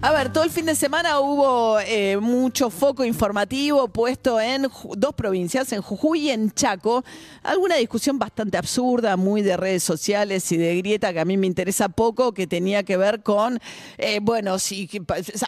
[0.00, 5.12] A ver, todo el fin de semana hubo eh, mucho foco informativo puesto en dos
[5.12, 7.04] provincias, en Jujuy y en Chaco.
[7.42, 11.48] Alguna discusión bastante absurda, muy de redes sociales y de grieta que a mí me
[11.48, 13.58] interesa poco, que tenía que ver con,
[13.96, 14.88] eh, bueno, si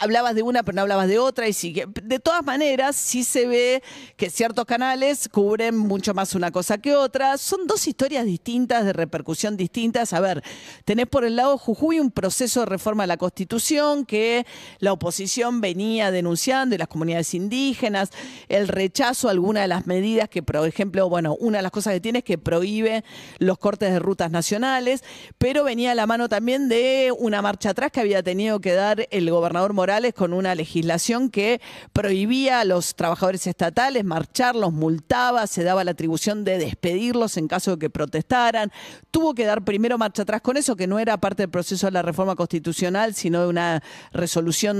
[0.00, 3.46] hablabas de una pero no hablabas de otra y si de todas maneras sí se
[3.46, 3.84] ve
[4.16, 7.38] que ciertos canales cubren mucho más una cosa que otra.
[7.38, 10.12] Son dos historias distintas, de repercusión distintas.
[10.12, 10.42] A ver,
[10.84, 14.39] tenés por el lado Jujuy un proceso de reforma de la Constitución que
[14.78, 18.10] la oposición venía denunciando y las comunidades indígenas,
[18.48, 21.94] el rechazo a alguna de las medidas que, por ejemplo, bueno, una de las cosas
[21.94, 23.04] que tiene es que prohíbe
[23.38, 25.02] los cortes de rutas nacionales,
[25.38, 29.06] pero venía a la mano también de una marcha atrás que había tenido que dar
[29.10, 31.60] el gobernador Morales con una legislación que
[31.92, 37.48] prohibía a los trabajadores estatales marchar, los multaba, se daba la atribución de despedirlos en
[37.48, 38.72] caso de que protestaran.
[39.10, 41.92] Tuvo que dar primero marcha atrás con eso, que no era parte del proceso de
[41.92, 43.82] la reforma constitucional, sino de una
[44.12, 44.29] resolución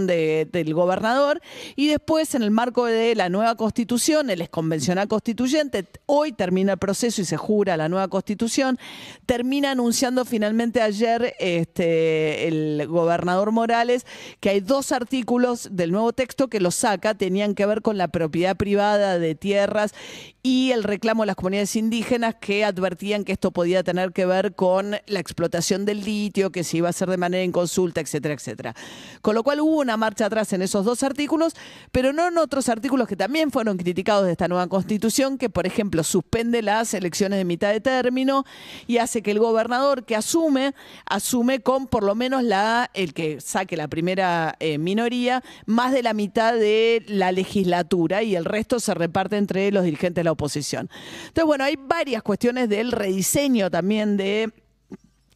[0.07, 1.41] de- del gobernador.
[1.77, 6.79] Y después, en el marco de la nueva constitución, el exconvencional constituyente, hoy termina el
[6.79, 8.79] proceso y se jura la nueva constitución,
[9.27, 14.07] termina anunciando finalmente ayer este, el gobernador Morales
[14.41, 18.09] que hay dos artículos del nuevo texto que los saca, tenían que ver con la
[18.09, 19.93] propiedad privada de tierras
[20.43, 24.55] y el reclamo de las comunidades indígenas que advertían que esto podía tener que ver
[24.55, 28.75] con la explotación del litio, que se iba a hacer de manera inconsulta, etcétera, etcétera.
[29.21, 31.55] Con lo cual hubo una marcha atrás en esos dos artículos,
[31.93, 35.67] pero no en otros artículos que también fueron criticados de esta nueva constitución, que por
[35.67, 38.45] ejemplo suspende las elecciones de mitad de término
[38.87, 40.75] y hace que el gobernador que asume,
[41.07, 46.03] asume con por lo menos la, el que saque la primera eh, minoría, más de
[46.03, 50.33] la mitad de la legislatura y el resto se reparte entre los dirigentes de la
[50.33, 50.89] oposición.
[51.21, 54.53] Entonces, bueno, hay varias cuestiones del rediseño también de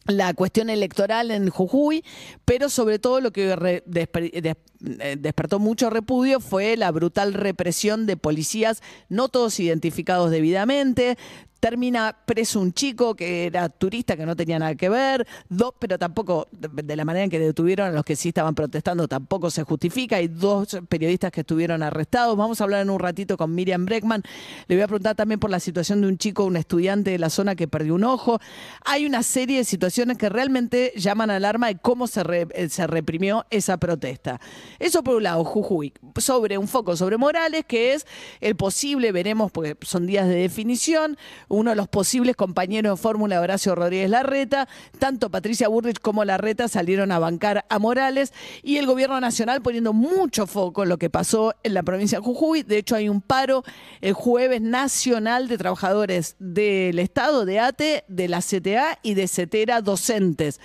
[0.05, 2.03] la cuestión electoral en Jujuy,
[2.45, 8.81] pero sobre todo lo que eh, despertó mucho repudio fue la brutal represión de policías,
[9.09, 11.17] no todos identificados debidamente.
[11.65, 15.97] Termina preso un chico que era turista, que no tenía nada que ver, dos, pero
[15.97, 19.63] tampoco, de la manera en que detuvieron a los que sí estaban protestando, tampoco se
[19.63, 20.17] justifica.
[20.17, 22.37] Hay dos periodistas que estuvieron arrestados.
[22.37, 24.21] Vamos a hablar en un ratito con Miriam Breckman.
[24.67, 27.31] Le voy a preguntar también por la situación de un chico, un estudiante de la
[27.31, 28.39] zona que perdió un ojo.
[28.85, 32.21] Hay una serie de situaciones que realmente llaman alarma de cómo se,
[32.53, 34.39] eh, se reprimió esa protesta.
[34.77, 38.05] Eso por un lado, Jujuy, sobre un foco sobre Morales, que es
[38.39, 41.17] el posible, veremos, porque son días de definición,
[41.55, 44.67] uno de los posibles compañeros de fórmula Horacio Rodríguez Larreta,
[44.99, 48.33] tanto Patricia Burrich como Larreta salieron a bancar a Morales
[48.63, 52.25] y el gobierno nacional poniendo mucho foco en lo que pasó en la provincia de
[52.25, 52.63] Jujuy.
[52.63, 53.63] De hecho, hay un paro
[54.01, 59.81] el jueves nacional de trabajadores del Estado, de ATE, de la CTA y de CETERA
[59.81, 60.59] docentes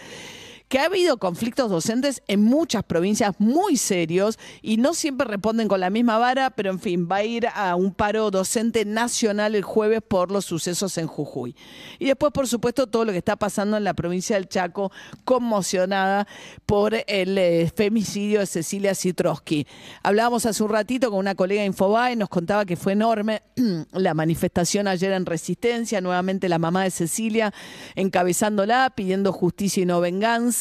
[0.71, 5.81] que ha habido conflictos docentes en muchas provincias muy serios y no siempre responden con
[5.81, 9.65] la misma vara, pero en fin, va a ir a un paro docente nacional el
[9.65, 11.57] jueves por los sucesos en Jujuy.
[11.99, 14.93] Y después, por supuesto, todo lo que está pasando en la provincia del Chaco,
[15.25, 16.29] conmocionada
[16.67, 19.67] por el eh, femicidio de Cecilia Citroski.
[20.05, 23.43] Hablábamos hace un ratito con una colega de Infobae, nos contaba que fue enorme
[23.91, 27.53] la manifestación ayer en Resistencia, nuevamente la mamá de Cecilia
[27.97, 30.60] encabezándola, pidiendo justicia y no venganza.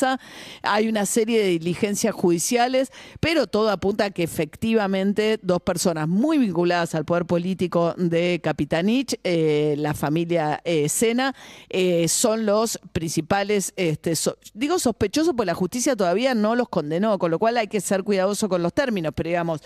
[0.61, 6.37] Hay una serie de diligencias judiciales, pero todo apunta a que efectivamente dos personas muy
[6.37, 11.35] vinculadas al poder político de Capitanich, eh, la familia eh, Sena,
[11.69, 14.13] eh, son los principales, este,
[14.53, 18.03] digo sospechosos, porque la justicia todavía no los condenó, con lo cual hay que ser
[18.03, 19.61] cuidadoso con los términos, pero digamos,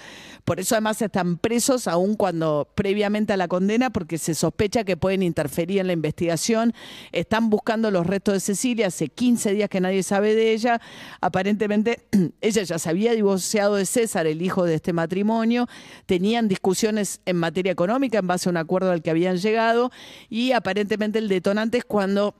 [0.45, 4.97] por eso además están presos aún cuando previamente a la condena, porque se sospecha que
[4.97, 6.73] pueden interferir en la investigación.
[7.11, 10.81] Están buscando los restos de Cecilia, hace 15 días que nadie sabe de ella.
[11.21, 12.07] Aparentemente
[12.41, 15.67] ella ya se había divorciado de César, el hijo de este matrimonio.
[16.05, 19.91] Tenían discusiones en materia económica en base a un acuerdo al que habían llegado
[20.29, 22.35] y aparentemente el detonante es cuando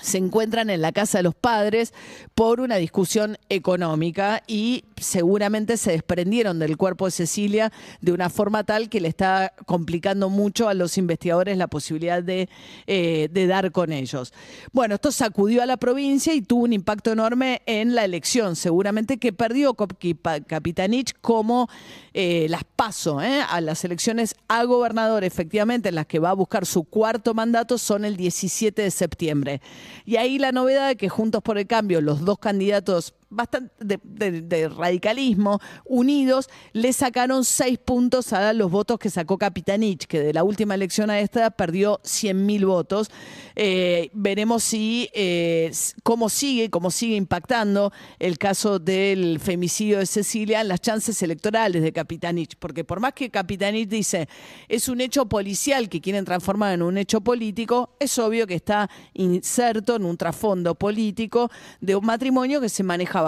[0.00, 1.92] se encuentran en la casa de los padres
[2.34, 8.64] por una discusión económica y seguramente se desprendieron del cuerpo de Cecilia de una forma
[8.64, 12.48] tal que le está complicando mucho a los investigadores la posibilidad de,
[12.86, 14.32] eh, de dar con ellos.
[14.72, 19.18] Bueno, esto sacudió a la provincia y tuvo un impacto enorme en la elección, seguramente
[19.18, 21.68] que perdió Capitanich como
[22.14, 26.66] eh, las paso a las elecciones a gobernador, efectivamente, en las que va a buscar
[26.66, 29.60] su cuarto mandato, son el 17 de septiembre.
[30.04, 34.68] Y ahí la novedad de que Juntos por el Cambio, los dos candidatos bastante de,
[34.68, 40.44] radicalismo, unidos, le sacaron seis puntos a los votos que sacó Capitanich, que de la
[40.44, 43.10] última elección a esta perdió 100 mil votos.
[43.54, 45.72] Eh, veremos si eh,
[46.02, 51.82] cómo sigue, cómo sigue impactando el caso del femicidio de Cecilia en las chances electorales
[51.82, 54.28] de Capitanich, porque por más que Capitanich dice
[54.68, 58.88] es un hecho policial que quieren transformar en un hecho político, es obvio que está
[59.14, 62.82] inserto en un trasfondo político de un matrimonio que se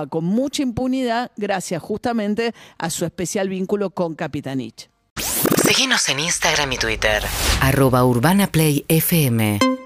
[0.08, 4.90] con mucha impunidad gracias justamente a su especial vínculo con Capitanich.
[5.66, 7.22] Síguenos en Instagram y Twitter.
[7.60, 9.79] Arroba Urbana Play FM.